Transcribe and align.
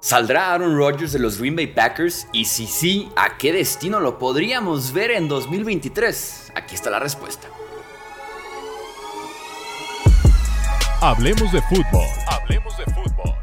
¿Saldrá 0.00 0.52
Aaron 0.54 0.76
Rodgers 0.76 1.12
de 1.12 1.18
los 1.18 1.38
Green 1.38 1.56
Bay 1.56 1.66
Packers? 1.66 2.28
Y 2.32 2.44
si 2.44 2.66
sí, 2.66 3.08
¿a 3.16 3.36
qué 3.36 3.52
destino 3.52 3.98
lo 3.98 4.18
podríamos 4.18 4.92
ver 4.92 5.10
en 5.10 5.26
2023? 5.26 6.52
Aquí 6.54 6.76
está 6.76 6.88
la 6.88 7.00
respuesta. 7.00 7.48
Hablemos 11.00 11.50
de 11.50 11.60
fútbol. 11.62 12.06
Hablemos 12.28 12.78
de 12.78 12.84
fútbol. 12.84 13.34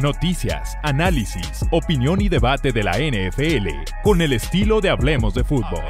Noticias, 0.00 0.76
análisis, 0.82 1.64
opinión 1.70 2.20
y 2.20 2.28
debate 2.28 2.72
de 2.72 2.82
la 2.82 2.98
NFL 2.98 3.68
con 4.02 4.20
el 4.20 4.32
estilo 4.32 4.80
de 4.80 4.90
Hablemos 4.90 5.34
de 5.34 5.44
fútbol. 5.44 5.84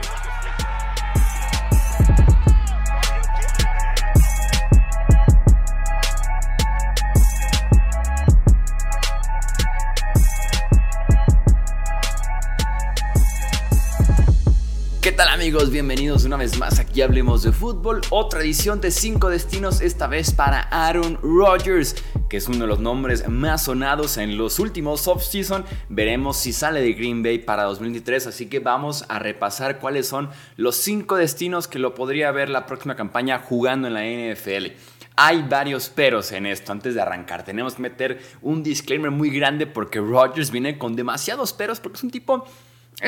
Amigos? 15.28 15.70
Bienvenidos 15.70 16.24
una 16.24 16.36
vez 16.36 16.58
más 16.58 16.78
aquí 16.78 17.02
Hablemos 17.02 17.42
de 17.42 17.52
Fútbol, 17.52 18.00
otra 18.08 18.40
edición 18.40 18.80
de 18.80 18.90
5 18.90 19.28
destinos, 19.28 19.82
esta 19.82 20.06
vez 20.06 20.32
para 20.32 20.62
Aaron 20.62 21.18
Rodgers, 21.22 21.94
que 22.28 22.38
es 22.38 22.48
uno 22.48 22.60
de 22.60 22.66
los 22.66 22.80
nombres 22.80 23.28
más 23.28 23.64
sonados 23.64 24.16
en 24.16 24.38
los 24.38 24.58
últimos 24.58 25.06
off-season. 25.08 25.64
Veremos 25.90 26.38
si 26.38 26.52
sale 26.52 26.80
de 26.80 26.94
Green 26.94 27.22
Bay 27.22 27.38
para 27.38 27.64
2023, 27.64 28.28
así 28.28 28.46
que 28.46 28.60
vamos 28.60 29.04
a 29.08 29.18
repasar 29.18 29.78
cuáles 29.78 30.08
son 30.08 30.30
los 30.56 30.76
5 30.76 31.16
destinos 31.16 31.68
que 31.68 31.78
lo 31.78 31.94
podría 31.94 32.30
ver 32.32 32.48
la 32.48 32.64
próxima 32.64 32.96
campaña 32.96 33.40
jugando 33.40 33.88
en 33.88 33.94
la 33.94 34.04
NFL. 34.04 34.72
Hay 35.16 35.42
varios 35.42 35.90
peros 35.90 36.32
en 36.32 36.46
esto. 36.46 36.72
Antes 36.72 36.94
de 36.94 37.02
arrancar, 37.02 37.44
tenemos 37.44 37.74
que 37.74 37.82
meter 37.82 38.20
un 38.40 38.62
disclaimer 38.62 39.10
muy 39.10 39.28
grande 39.28 39.66
porque 39.66 40.00
Rodgers 40.00 40.50
viene 40.50 40.78
con 40.78 40.96
demasiados 40.96 41.52
peros 41.52 41.78
porque 41.78 41.98
es 41.98 42.04
un 42.04 42.10
tipo 42.10 42.46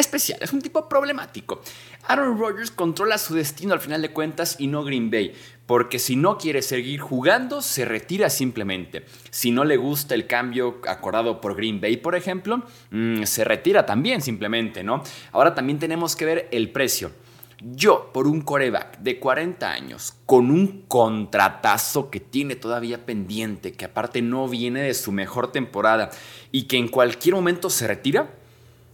especial, 0.00 0.38
es 0.42 0.52
un 0.52 0.62
tipo 0.62 0.88
problemático. 0.88 1.62
Aaron 2.06 2.38
Rodgers 2.38 2.70
controla 2.70 3.18
su 3.18 3.34
destino 3.34 3.74
al 3.74 3.80
final 3.80 4.02
de 4.02 4.10
cuentas 4.10 4.56
y 4.58 4.66
no 4.66 4.84
Green 4.84 5.10
Bay, 5.10 5.34
porque 5.66 5.98
si 5.98 6.16
no 6.16 6.38
quiere 6.38 6.62
seguir 6.62 7.00
jugando, 7.00 7.62
se 7.62 7.84
retira 7.84 8.30
simplemente. 8.30 9.04
Si 9.30 9.50
no 9.50 9.64
le 9.64 9.76
gusta 9.76 10.14
el 10.14 10.26
cambio 10.26 10.80
acordado 10.88 11.40
por 11.40 11.54
Green 11.54 11.80
Bay, 11.80 11.96
por 11.96 12.14
ejemplo, 12.14 12.62
mm, 12.90 13.22
se 13.24 13.44
retira 13.44 13.86
también 13.86 14.20
simplemente, 14.20 14.82
¿no? 14.82 15.02
Ahora 15.32 15.54
también 15.54 15.78
tenemos 15.78 16.16
que 16.16 16.24
ver 16.24 16.48
el 16.50 16.70
precio. 16.70 17.12
Yo, 17.64 18.10
por 18.12 18.26
un 18.26 18.40
coreback 18.40 18.98
de 18.98 19.20
40 19.20 19.70
años, 19.70 20.14
con 20.26 20.50
un 20.50 20.82
contratazo 20.88 22.10
que 22.10 22.18
tiene 22.18 22.56
todavía 22.56 23.06
pendiente, 23.06 23.72
que 23.74 23.84
aparte 23.84 24.20
no 24.20 24.48
viene 24.48 24.82
de 24.82 24.94
su 24.94 25.12
mejor 25.12 25.52
temporada 25.52 26.10
y 26.50 26.64
que 26.64 26.76
en 26.76 26.88
cualquier 26.88 27.36
momento 27.36 27.70
se 27.70 27.86
retira, 27.86 28.34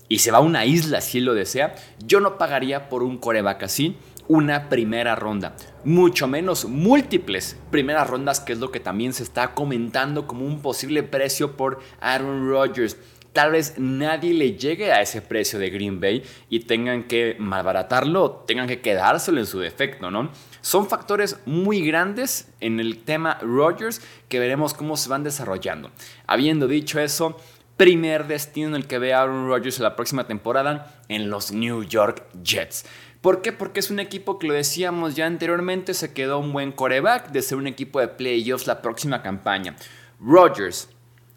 y 0.09 0.21
se 0.21 0.31
va 0.31 0.39
a 0.39 0.43
una 0.43 0.65
isla 0.65 1.01
si 1.01 1.19
él 1.19 1.25
lo 1.25 1.35
desea, 1.35 1.75
yo 2.05 2.21
no 2.21 2.39
pagaría 2.39 2.89
por 2.89 3.03
un 3.03 3.19
coreback 3.19 3.65
así 3.65 3.97
una 4.29 4.69
primera 4.69 5.17
ronda. 5.17 5.57
Mucho 5.85 6.29
menos 6.29 6.67
múltiples 6.67 7.57
primeras 7.71 8.09
rondas, 8.09 8.41
que 8.41 8.53
es 8.53 8.59
lo 8.59 8.71
que 8.71 8.81
también 8.81 9.13
se 9.13 9.23
está 9.23 9.55
comentando 9.55 10.27
como 10.27 10.47
un 10.47 10.61
posible 10.61 11.03
precio 11.03 11.57
por 11.57 11.81
Aaron 12.01 12.49
Rodgers. 12.49 12.99
Tal 13.33 13.53
vez 13.53 13.75
nadie 13.79 14.35
le 14.35 14.57
llegue 14.57 14.93
a 14.93 15.01
ese 15.01 15.23
precio 15.23 15.59
de 15.59 15.71
Green 15.71 16.01
Bay 16.01 16.23
y 16.49 16.61
tengan 16.61 17.05
que 17.05 17.37
malbaratarlo, 17.39 18.45
tengan 18.47 18.67
que 18.67 18.81
quedárselo 18.81 19.39
en 19.39 19.47
su 19.47 19.61
defecto, 19.61 20.11
¿no? 20.11 20.31
Son 20.61 20.89
factores 20.89 21.39
muy 21.47 21.81
grandes 21.87 22.51
en 22.61 22.81
el 22.81 23.05
tema 23.05 23.39
Rodgers 23.41 24.03
que 24.29 24.41
veremos 24.41 24.75
cómo 24.75 24.97
se 24.97 25.09
van 25.09 25.25
desarrollando. 25.25 25.91
Habiendo 26.27 26.67
dicho 26.69 27.01
eso, 27.01 27.37
primer 27.79 28.27
destino 28.27 28.69
en 28.69 28.75
el 28.75 28.87
que 28.87 28.99
ve 28.99 29.15
a 29.15 29.23
Aaron 29.23 29.47
Rodgers 29.47 29.79
la 29.79 29.97
próxima 29.97 30.27
temporada 30.27 31.01
en 31.09 31.31
los 31.31 31.53
New 31.53 31.85
York 31.85 32.27
Jets. 32.43 32.85
¿Por 33.21 33.41
qué? 33.41 33.53
Porque 33.53 33.81
es 33.81 33.91
un 33.91 34.01
equipo 34.01 34.39
que 34.39 34.49
lo 34.49 34.55
decíamos 34.55 35.15
ya 35.15 35.27
anteriormente, 35.27 35.95
se 35.95 36.13
quedó 36.13 36.41
un 36.41 36.53
buen 36.53 36.73
coreback 36.73 37.31
de 37.31 37.41
ser 37.41 37.57
un 37.57 37.69
equipo 37.69 38.01
de 38.01 38.09
playoffs 38.09 38.67
la 38.67 38.83
próxima 38.83 39.23
campaña. 39.23 39.77
Rodgers, 40.21 40.89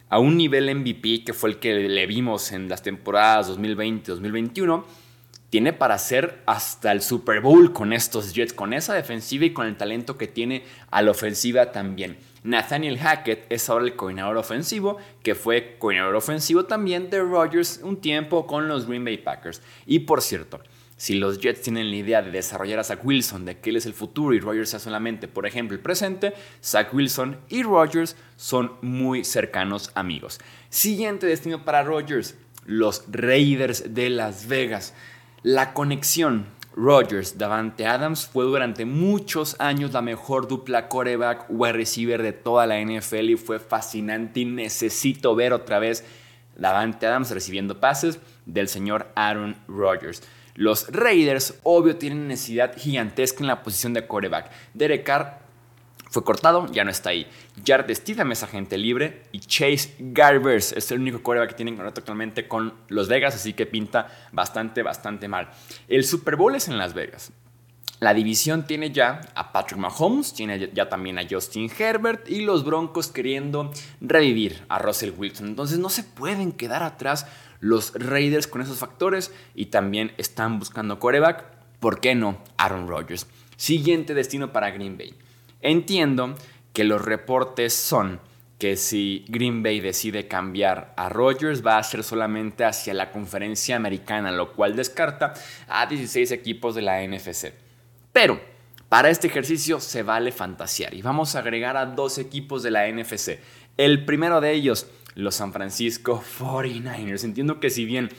a 0.09 0.17
un 0.17 0.35
nivel 0.35 0.73
MVP 0.75 1.23
que 1.23 1.33
fue 1.33 1.51
el 1.51 1.59
que 1.59 1.75
le 1.75 2.05
vimos 2.07 2.51
en 2.51 2.69
las 2.69 2.81
temporadas 2.81 3.47
2020-2021, 3.51 4.83
tiene 5.51 5.73
para 5.73 5.95
hacer 5.95 6.41
hasta 6.45 6.93
el 6.93 7.01
Super 7.01 7.41
Bowl 7.41 7.73
con 7.73 7.91
estos 7.91 8.33
Jets, 8.33 8.53
con 8.53 8.71
esa 8.71 8.93
defensiva 8.93 9.45
y 9.45 9.53
con 9.53 9.67
el 9.67 9.75
talento 9.75 10.17
que 10.17 10.27
tiene 10.27 10.63
a 10.89 11.01
la 11.01 11.11
ofensiva 11.11 11.73
también. 11.73 12.17
Nathaniel 12.43 12.97
Hackett 12.97 13.45
es 13.49 13.69
ahora 13.69 13.83
el 13.83 13.97
coordinador 13.97 14.37
ofensivo, 14.37 14.97
que 15.21 15.35
fue 15.35 15.75
coordinador 15.77 16.15
ofensivo 16.15 16.63
también 16.63 17.09
de 17.09 17.19
Rodgers 17.19 17.81
un 17.83 17.97
tiempo 17.97 18.47
con 18.47 18.69
los 18.69 18.87
Green 18.87 19.03
Bay 19.03 19.17
Packers. 19.17 19.61
Y 19.85 19.99
por 19.99 20.21
cierto, 20.21 20.61
si 20.95 21.15
los 21.15 21.39
Jets 21.39 21.63
tienen 21.63 21.89
la 21.89 21.97
idea 21.97 22.21
de 22.21 22.31
desarrollar 22.31 22.79
a 22.79 22.85
Zach 22.85 23.03
Wilson, 23.03 23.43
de 23.43 23.59
que 23.59 23.71
él 23.71 23.75
es 23.75 23.85
el 23.85 23.93
futuro 23.93 24.33
y 24.33 24.39
Rodgers 24.39 24.69
sea 24.69 24.79
solamente, 24.79 25.27
por 25.27 25.45
ejemplo, 25.45 25.75
el 25.75 25.83
presente, 25.83 26.33
Zach 26.63 26.93
Wilson 26.93 27.37
y 27.49 27.63
Rodgers 27.63 28.15
son 28.37 28.77
muy 28.81 29.25
cercanos 29.25 29.91
amigos. 29.95 30.39
Siguiente 30.69 31.27
destino 31.27 31.65
para 31.65 31.83
Rodgers, 31.83 32.35
los 32.65 33.03
Raiders 33.11 33.93
de 33.93 34.09
Las 34.09 34.47
Vegas. 34.47 34.93
La 35.43 35.73
conexión 35.73 36.45
Rodgers, 36.75 37.39
Davante 37.39 37.87
Adams 37.87 38.27
fue 38.27 38.45
durante 38.45 38.85
muchos 38.85 39.55
años 39.57 39.91
la 39.91 40.03
mejor 40.03 40.47
dupla 40.47 40.87
coreback 40.87 41.47
wide 41.49 41.73
receiver 41.73 42.21
de 42.21 42.31
toda 42.31 42.67
la 42.67 42.79
NFL 42.79 43.31
y 43.31 43.37
fue 43.37 43.57
fascinante 43.57 44.41
y 44.41 44.45
necesito 44.45 45.33
ver 45.33 45.51
otra 45.51 45.79
vez 45.79 46.05
Davante 46.55 47.07
Adams 47.07 47.31
recibiendo 47.31 47.79
pases 47.79 48.19
del 48.45 48.67
señor 48.67 49.07
Aaron 49.15 49.55
Rodgers. 49.67 50.21
Los 50.53 50.89
Raiders, 50.91 51.55
obvio, 51.63 51.95
tienen 51.95 52.27
necesidad 52.27 52.77
gigantesca 52.77 53.39
en 53.39 53.47
la 53.47 53.63
posición 53.63 53.95
de 53.95 54.05
coreback. 54.05 54.51
Derek 54.75 55.03
Carr 55.03 55.40
fue 56.11 56.25
cortado, 56.25 56.67
ya 56.73 56.83
no 56.83 56.91
está 56.91 57.11
ahí. 57.11 57.25
Jared 57.65 57.95
Stidham 57.95 58.33
es 58.33 58.43
agente 58.43 58.77
libre 58.77 59.23
y 59.31 59.39
Chase 59.39 59.95
Garbers 59.97 60.73
es 60.73 60.91
el 60.91 60.99
único 60.99 61.23
coreback 61.23 61.51
que 61.51 61.55
tienen 61.55 61.75
contrato 61.75 62.01
actualmente 62.01 62.49
con 62.49 62.73
Los 62.89 63.07
Vegas, 63.07 63.33
así 63.33 63.53
que 63.53 63.65
pinta 63.65 64.09
bastante, 64.33 64.83
bastante 64.83 65.29
mal. 65.29 65.49
El 65.87 66.03
Super 66.03 66.35
Bowl 66.35 66.53
es 66.53 66.67
en 66.67 66.77
Las 66.77 66.93
Vegas. 66.93 67.31
La 68.01 68.13
división 68.13 68.67
tiene 68.67 68.91
ya 68.91 69.21
a 69.35 69.53
Patrick 69.53 69.79
Mahomes, 69.79 70.33
tiene 70.33 70.69
ya 70.73 70.89
también 70.89 71.17
a 71.17 71.25
Justin 71.29 71.71
Herbert 71.79 72.27
y 72.29 72.41
los 72.41 72.65
Broncos 72.65 73.07
queriendo 73.07 73.71
revivir 74.01 74.65
a 74.67 74.79
Russell 74.79 75.13
Wilson. 75.15 75.47
Entonces 75.47 75.79
no 75.79 75.89
se 75.89 76.03
pueden 76.03 76.51
quedar 76.51 76.83
atrás 76.83 77.25
los 77.61 77.93
Raiders 77.93 78.47
con 78.47 78.61
esos 78.61 78.79
factores 78.79 79.33
y 79.55 79.67
también 79.67 80.11
están 80.17 80.59
buscando 80.59 80.99
coreback. 80.99 81.45
¿Por 81.79 82.01
qué 82.01 82.15
no? 82.15 82.37
Aaron 82.57 82.89
Rodgers. 82.89 83.27
Siguiente 83.55 84.13
destino 84.13 84.51
para 84.51 84.71
Green 84.71 84.97
Bay. 84.97 85.13
Entiendo 85.61 86.35
que 86.73 86.83
los 86.83 87.03
reportes 87.03 87.73
son 87.73 88.19
que 88.61 88.77
si 88.77 89.25
Green 89.27 89.63
Bay 89.63 89.79
decide 89.79 90.27
cambiar 90.27 90.93
a 90.95 91.09
Rodgers 91.09 91.65
va 91.65 91.79
a 91.79 91.83
ser 91.83 92.03
solamente 92.03 92.63
hacia 92.63 92.93
la 92.93 93.11
conferencia 93.11 93.75
americana, 93.75 94.31
lo 94.31 94.53
cual 94.53 94.75
descarta 94.75 95.33
a 95.67 95.87
16 95.87 96.31
equipos 96.31 96.75
de 96.75 96.83
la 96.83 97.01
NFC. 97.01 97.53
Pero 98.13 98.39
para 98.87 99.09
este 99.09 99.25
ejercicio 99.25 99.79
se 99.79 100.03
vale 100.03 100.31
fantasear 100.31 100.93
y 100.93 101.01
vamos 101.01 101.35
a 101.35 101.39
agregar 101.39 101.75
a 101.75 101.87
dos 101.87 102.19
equipos 102.19 102.61
de 102.61 102.69
la 102.69 102.87
NFC. 102.87 103.39
El 103.77 104.05
primero 104.05 104.41
de 104.41 104.51
ellos, 104.51 104.85
los 105.15 105.33
San 105.33 105.53
Francisco 105.53 106.23
49ers. 106.39 107.23
Entiendo 107.23 107.59
que 107.59 107.71
si 107.71 107.85
bien 107.85 108.09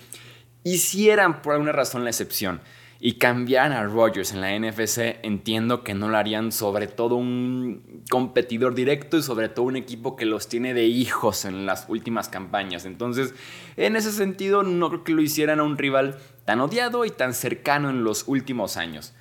hicieran 0.65 1.41
por 1.41 1.53
alguna 1.53 1.73
razón 1.73 2.03
la 2.03 2.11
excepción, 2.11 2.61
y 3.05 3.15
cambiaran 3.15 3.73
a 3.73 3.83
Rodgers 3.83 4.33
en 4.33 4.41
la 4.41 4.57
NFC, 4.57 5.17
entiendo 5.25 5.83
que 5.83 5.93
no 5.93 6.09
lo 6.09 6.17
harían 6.17 6.53
sobre 6.53 6.87
todo 6.87 7.17
un 7.17 8.05
competidor 8.09 8.77
directo 8.77 9.17
y 9.17 9.25
sobre 9.25 9.49
todo 9.49 9.65
un 9.65 9.75
equipo 9.75 10.15
que 10.15 10.25
los 10.25 10.49
tiene 10.49 10.73
de 10.73 10.85
hijos 10.85 11.45
en 11.45 11.67
las 11.67 11.87
últimas 11.89 12.29
campañas. 12.29 12.85
Entonces, 12.85 13.35
en 13.77 13.97
ese 13.97 14.13
sentido, 14.13 14.63
no 14.63 14.89
creo 14.89 15.03
que 15.03 15.15
lo 15.15 15.21
hicieran 15.21 15.59
a 15.59 15.65
un 15.65 15.79
rival 15.79 16.17
tan 16.45 16.61
odiado 16.61 17.05
y 17.05 17.11
tan 17.11 17.35
cercano 17.35 17.91
en 17.91 18.05
los 18.05 18.23
últimos 18.29 18.77
años. 18.77 19.15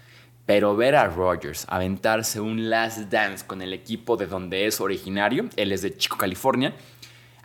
Pero 0.46 0.76
ver 0.76 0.96
a 0.96 1.08
Rodgers 1.08 1.66
aventarse 1.68 2.40
un 2.40 2.70
last 2.70 3.10
dance 3.10 3.44
con 3.48 3.64
el 3.64 3.74
equipo 3.74 4.16
de 4.16 4.28
donde 4.28 4.68
es 4.68 4.80
originario, 4.80 5.50
él 5.56 5.72
es 5.72 5.82
de 5.82 5.98
Chico, 5.98 6.18
California, 6.18 6.76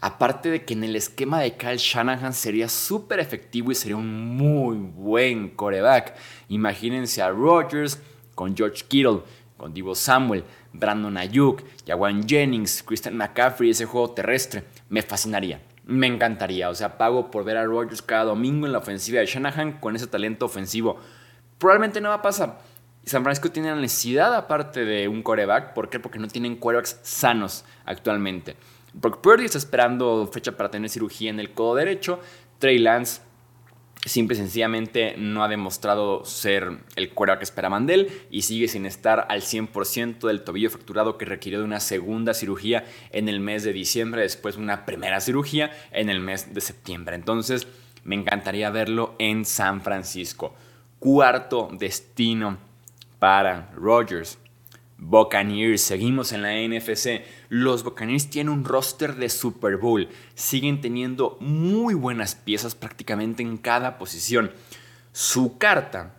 Aparte 0.01 0.51
de 0.51 0.65
que 0.65 0.75
en 0.75 0.85
el 0.85 0.95
esquema 0.95 1.41
de 1.41 1.57
Kyle 1.57 1.79
Shanahan 1.79 2.35
sería 2.35 2.69
súper 2.69 3.19
efectivo 3.19 3.73
y 3.73 3.75
sería 3.75 3.97
un 3.97 4.37
muy 4.37 4.77
buen 4.77 5.51
coreback. 5.51 6.15
Imagínense 6.49 7.23
a 7.23 7.31
Rodgers 7.31 8.01
con 8.35 8.55
George 8.55 8.85
Kittle, 8.87 9.23
con 9.57 9.73
Divo 9.73 9.95
Samuel, 9.95 10.45
Brandon 10.73 11.17
Ayuk, 11.17 11.63
Jawan 11.87 12.29
Jennings, 12.29 12.83
Christian 12.83 13.17
McCaffrey, 13.17 13.71
ese 13.71 13.87
juego 13.87 14.11
terrestre. 14.11 14.65
Me 14.91 15.01
fascinaría, 15.03 15.63
me 15.87 16.07
encantaría. 16.07 16.69
O 16.69 16.75
sea, 16.75 16.99
pago 16.99 17.31
por 17.31 17.45
ver 17.45 17.57
a 17.57 17.65
Rodgers 17.65 18.03
cada 18.03 18.25
domingo 18.25 18.67
en 18.67 18.73
la 18.73 18.79
ofensiva 18.79 19.21
de 19.21 19.27
Shanahan 19.27 19.81
con 19.81 19.97
ese 19.97 20.07
talento 20.07 20.45
ofensivo. 20.45 20.99
Probablemente 21.59 22.03
no 22.03 22.11
va 22.11 22.17
a 22.17 22.23
pasar. 22.23 22.61
San 23.07 23.23
Francisco 23.23 23.51
tiene 23.51 23.71
la 23.71 23.81
necesidad 23.81 24.35
aparte 24.35 24.85
de 24.85 25.09
un 25.09 25.23
coreback. 25.23 25.75
¿Por 25.75 25.89
qué? 25.89 26.01
Porque 26.01 26.19
no 26.19 26.29
tienen 26.29 26.57
corebacks 26.57 26.99
sanos 27.03 27.65
actualmente. 27.85 28.57
Brock 28.97 29.21
Purdy 29.21 29.45
está 29.45 29.59
esperando 29.59 30.27
fecha 30.33 30.57
para 30.57 30.71
tener 30.71 30.89
cirugía 30.89 31.29
en 31.29 31.39
el 31.39 31.53
codo 31.53 31.75
derecho. 31.75 32.19
Trey 32.59 32.79
Lance 32.79 33.21
simple 34.07 34.35
y 34.35 34.39
sencillamente 34.39 35.17
no 35.19 35.45
ha 35.45 35.49
demostrado 35.49 36.25
ser 36.25 36.79
el 36.95 37.11
cuero 37.11 37.37
que 37.37 37.45
esperaban 37.45 37.87
de 37.87 37.95
él 37.95 38.23
y 38.31 38.43
sigue 38.43 38.69
sin 38.69 38.87
estar 38.87 39.27
al 39.29 39.43
100% 39.43 40.27
del 40.27 40.43
tobillo 40.43 40.71
fracturado 40.71 41.19
que 41.19 41.27
requirió 41.27 41.59
de 41.59 41.67
una 41.67 41.81
segunda 41.81 42.33
cirugía 42.33 42.87
en 43.11 43.29
el 43.29 43.41
mes 43.41 43.65
de 43.65 43.75
diciembre, 43.75 44.23
después 44.23 44.57
de 44.57 44.63
una 44.63 44.87
primera 44.87 45.21
cirugía 45.21 45.73
en 45.91 46.09
el 46.09 46.21
mes 46.21 46.55
de 46.55 46.61
septiembre. 46.63 47.17
Entonces, 47.17 47.67
me 48.03 48.15
encantaría 48.15 48.71
verlo 48.71 49.15
en 49.19 49.45
San 49.45 49.83
Francisco. 49.83 50.55
Cuarto 51.01 51.69
destino 51.71 52.57
para 53.19 53.71
Rogers. 53.75 54.39
Buccaneers, 54.99 55.83
seguimos 55.83 56.33
en 56.33 56.43
la 56.43 56.55
NFC. 56.55 57.23
Los 57.49 57.85
Buccaneers 57.85 58.31
tienen 58.31 58.53
un 58.53 58.65
roster 58.65 59.15
de 59.15 59.29
Super 59.29 59.77
Bowl. 59.77 60.09
Siguen 60.35 60.81
teniendo 60.81 61.37
muy 61.41 61.95
buenas 61.95 62.35
piezas 62.35 62.75
prácticamente 62.75 63.43
en 63.43 63.59
cada 63.59 63.99
posición. 63.99 64.53
Su 65.13 65.59
carta 65.59 66.15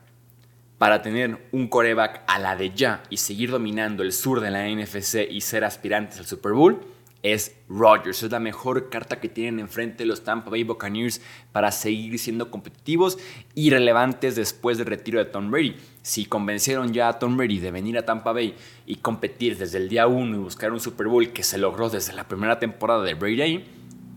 para 0.78 1.02
tener 1.02 1.48
un 1.52 1.68
coreback 1.68 2.24
a 2.28 2.38
la 2.40 2.56
de 2.56 2.72
ya 2.72 3.04
y 3.10 3.18
seguir 3.18 3.50
dominando 3.50 4.04
el 4.04 4.14
sur 4.14 4.42
de 4.42 4.52
la 4.52 4.68
NFC 4.68 5.28
y 5.30 5.42
ser 5.42 5.64
aspirantes 5.64 6.20
al 6.20 6.28
Super 6.28 6.54
Bowl 6.54 6.80
es 7.24 7.56
Rodgers. 7.70 8.24
Es 8.24 8.32
la 8.32 8.40
mejor 8.40 8.90
carta 8.90 9.20
que 9.20 9.30
tienen 9.30 9.60
enfrente 9.60 10.06
los 10.06 10.24
Tampa 10.24 10.50
Bay 10.50 10.64
Buccaneers 10.64 11.22
para 11.52 11.72
seguir 11.72 12.18
siendo 12.20 12.52
competitivos 12.52 13.18
y 13.56 13.70
relevantes 13.70 14.36
después 14.36 14.78
del 14.78 14.88
retiro 14.88 15.20
de 15.20 15.26
Tom 15.26 15.52
Brady. 15.52 15.76
Si 16.02 16.26
convencieron 16.26 16.94
ya 16.94 17.10
a 17.10 17.20
Tom 17.20 17.38
Brady 17.38 17.60
de 17.60 17.72
venir 17.72 17.98
a 17.98 18.06
Tampa 18.06 18.32
Bay 18.32 18.56
y 18.86 18.98
competir 18.98 19.58
desde 19.58 19.78
el 19.78 19.90
día 19.90 20.08
1 20.08 20.36
y 20.36 20.40
buscar 20.40 20.72
un 20.72 20.80
Super 20.80 21.08
Bowl 21.08 21.32
que 21.34 21.44
se 21.44 21.58
logró 21.58 21.90
desde 21.90 22.14
la 22.14 22.28
primera 22.28 22.60
temporada 22.60 23.04
de 23.04 23.14
Brady, 23.14 23.64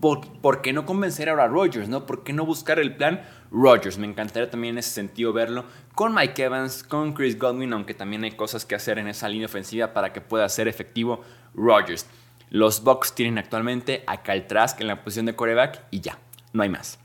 ¿por, 0.01 0.61
qué 0.61 0.73
no 0.73 0.85
convencer 0.85 1.29
ahora 1.29 1.45
a 1.45 1.47
Rodgers? 1.47 1.87
¿no? 1.87 2.05
¿Por 2.05 2.23
qué 2.23 2.33
no 2.33 2.45
buscar 2.45 2.79
el 2.79 2.95
plan 2.95 3.21
Rodgers? 3.51 3.97
Me 3.97 4.07
encantaría 4.07 4.49
también 4.49 4.75
en 4.75 4.79
ese 4.79 4.89
sentido 4.89 5.31
verlo 5.31 5.65
con 5.93 6.13
Mike 6.13 6.43
Evans, 6.43 6.83
con 6.83 7.13
Chris 7.13 7.37
Godwin, 7.37 7.71
aunque 7.73 7.93
también 7.93 8.23
hay 8.23 8.31
cosas 8.31 8.65
que 8.65 8.75
hacer 8.75 8.97
en 8.97 9.07
esa 9.07 9.29
línea 9.29 9.45
ofensiva 9.45 9.93
para 9.93 10.11
que 10.11 10.19
pueda 10.19 10.49
ser 10.49 10.67
efectivo 10.67 11.21
Rodgers. 11.53 12.07
Los 12.51 12.83
Bucks 12.83 13.15
tienen 13.15 13.37
actualmente 13.37 14.03
a 14.07 14.23
Kyle 14.23 14.45
Trask 14.45 14.81
en 14.81 14.87
la 14.87 15.01
posición 15.01 15.25
de 15.25 15.37
coreback 15.37 15.85
y 15.89 16.01
ya, 16.01 16.19
no 16.51 16.63
hay 16.63 16.67
más. 16.67 16.99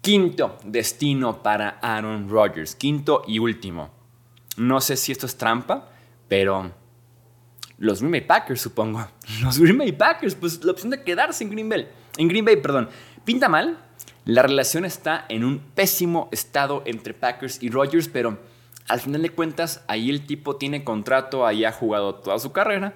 Quinto 0.00 0.56
destino 0.64 1.42
para 1.42 1.78
Aaron 1.82 2.30
Rodgers. 2.30 2.74
Quinto 2.74 3.24
y 3.26 3.38
último. 3.38 3.90
No 4.56 4.80
sé 4.80 4.96
si 4.96 5.12
esto 5.12 5.26
es 5.26 5.36
trampa, 5.36 5.90
pero 6.28 6.72
los 7.76 8.00
Green 8.00 8.12
Bay 8.12 8.20
Packers, 8.22 8.62
supongo. 8.62 9.06
Los 9.42 9.58
Green 9.58 9.76
Bay 9.76 9.92
Packers, 9.92 10.34
pues 10.34 10.64
la 10.64 10.72
opción 10.72 10.90
de 10.90 11.02
quedarse 11.02 11.44
en 11.44 11.50
Green 11.50 11.68
Bay. 11.68 11.86
En 12.16 12.28
Green 12.28 12.46
Bay, 12.46 12.56
perdón. 12.56 12.88
Pinta 13.26 13.50
mal. 13.50 13.78
La 14.24 14.40
relación 14.40 14.86
está 14.86 15.26
en 15.28 15.44
un 15.44 15.58
pésimo 15.58 16.30
estado 16.32 16.82
entre 16.86 17.12
Packers 17.12 17.62
y 17.62 17.68
Rodgers, 17.68 18.08
pero 18.08 18.38
al 18.88 19.00
final 19.00 19.20
de 19.20 19.28
cuentas, 19.28 19.84
ahí 19.88 20.08
el 20.08 20.24
tipo 20.24 20.56
tiene 20.56 20.84
contrato, 20.84 21.46
ahí 21.46 21.66
ha 21.66 21.72
jugado 21.72 22.14
toda 22.14 22.38
su 22.38 22.52
carrera 22.52 22.94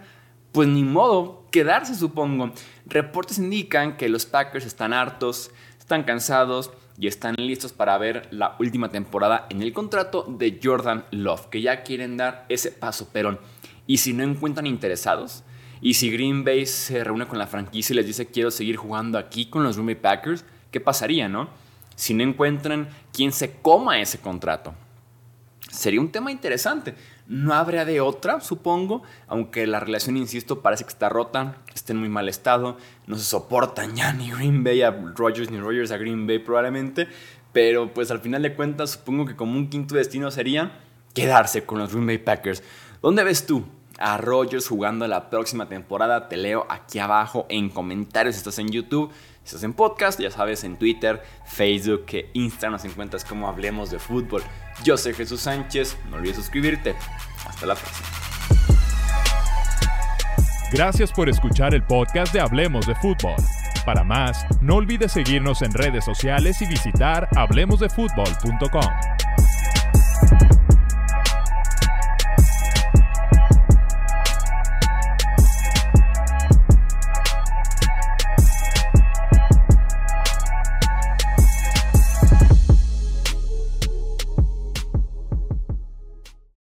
pues 0.52 0.68
ni 0.68 0.82
modo, 0.82 1.37
quedarse 1.50 1.94
supongo. 1.94 2.52
Reportes 2.86 3.38
indican 3.38 3.96
que 3.96 4.08
los 4.08 4.26
Packers 4.26 4.66
están 4.66 4.92
hartos, 4.92 5.50
están 5.78 6.04
cansados 6.04 6.70
y 6.98 7.06
están 7.06 7.34
listos 7.38 7.72
para 7.72 7.96
ver 7.96 8.28
la 8.30 8.56
última 8.58 8.90
temporada 8.90 9.46
en 9.50 9.62
el 9.62 9.72
contrato 9.72 10.24
de 10.28 10.60
Jordan 10.62 11.04
Love, 11.12 11.46
que 11.46 11.62
ya 11.62 11.82
quieren 11.82 12.16
dar 12.16 12.44
ese 12.48 12.72
paso, 12.72 13.08
pero 13.12 13.38
¿y 13.86 13.98
si 13.98 14.12
no 14.12 14.24
encuentran 14.24 14.66
interesados? 14.66 15.44
¿Y 15.80 15.94
si 15.94 16.10
Green 16.10 16.44
Bay 16.44 16.66
se 16.66 17.04
reúne 17.04 17.28
con 17.28 17.38
la 17.38 17.46
franquicia 17.46 17.94
y 17.94 17.96
les 17.96 18.06
dice 18.06 18.26
quiero 18.26 18.50
seguir 18.50 18.76
jugando 18.76 19.16
aquí 19.16 19.46
con 19.46 19.62
los 19.62 19.82
Bay 19.82 19.94
Packers? 19.94 20.44
¿Qué 20.72 20.80
pasaría, 20.80 21.28
no? 21.28 21.48
Si 21.94 22.14
no 22.14 22.24
encuentran 22.24 22.88
quién 23.12 23.32
se 23.32 23.52
coma 23.52 24.00
ese 24.00 24.18
contrato. 24.18 24.74
Sería 25.68 26.00
un 26.00 26.10
tema 26.10 26.32
interesante. 26.32 26.94
No 27.26 27.52
habría 27.52 27.84
de 27.84 28.00
otra, 28.00 28.40
supongo, 28.40 29.02
aunque 29.26 29.66
la 29.66 29.80
relación, 29.80 30.16
insisto, 30.16 30.62
parece 30.62 30.84
que 30.84 30.90
está 30.90 31.10
rota, 31.10 31.58
está 31.74 31.92
en 31.92 32.00
muy 32.00 32.08
mal 32.08 32.28
estado, 32.28 32.78
no 33.06 33.16
se 33.16 33.24
soportan 33.24 33.94
ya 33.94 34.12
ni 34.14 34.30
Green 34.30 34.64
Bay 34.64 34.80
a 34.80 34.90
Rogers 34.90 35.50
ni 35.50 35.60
Rogers 35.60 35.90
a 35.90 35.98
Green 35.98 36.26
Bay 36.26 36.38
probablemente, 36.38 37.06
pero 37.52 37.92
pues 37.92 38.10
al 38.10 38.20
final 38.20 38.42
de 38.42 38.54
cuentas 38.54 38.92
supongo 38.92 39.26
que 39.26 39.36
como 39.36 39.58
un 39.58 39.68
quinto 39.68 39.94
destino 39.94 40.30
sería 40.30 40.80
quedarse 41.12 41.64
con 41.64 41.78
los 41.78 41.92
Green 41.92 42.06
Bay 42.06 42.18
Packers. 42.18 42.62
¿Dónde 43.02 43.24
ves 43.24 43.44
tú 43.44 43.64
a 43.98 44.16
Rogers 44.16 44.68
jugando 44.68 45.06
la 45.06 45.30
próxima 45.30 45.68
temporada? 45.68 46.28
Te 46.28 46.36
leo 46.36 46.66
aquí 46.68 46.98
abajo 46.98 47.46
en 47.48 47.68
comentarios 47.68 48.36
estás 48.36 48.58
en 48.58 48.68
YouTube. 48.68 49.12
Estás 49.44 49.62
en 49.62 49.72
podcast, 49.72 50.20
ya 50.20 50.30
sabes, 50.30 50.62
en 50.64 50.76
Twitter, 50.76 51.22
Facebook, 51.46 52.04
que 52.04 52.30
Insta 52.34 52.68
nos 52.68 52.84
encuentras 52.84 53.24
como 53.24 53.48
Hablemos 53.48 53.90
de 53.90 53.98
Fútbol. 53.98 54.42
Yo 54.84 54.96
soy 54.98 55.14
Jesús 55.14 55.40
Sánchez, 55.40 55.96
no 56.10 56.16
olvides 56.16 56.36
suscribirte. 56.36 56.94
Hasta 57.46 57.64
la 57.64 57.74
próxima. 57.74 58.08
Gracias 60.70 61.10
por 61.12 61.30
escuchar 61.30 61.74
el 61.74 61.82
podcast 61.82 62.32
de 62.34 62.40
Hablemos 62.40 62.86
de 62.86 62.94
Fútbol. 62.96 63.36
Para 63.86 64.04
más, 64.04 64.44
no 64.60 64.76
olvides 64.76 65.12
seguirnos 65.12 65.62
en 65.62 65.72
redes 65.72 66.04
sociales 66.04 66.60
y 66.60 66.66
visitar 66.66 67.26
hablemosdefutbol.com. 67.34 69.17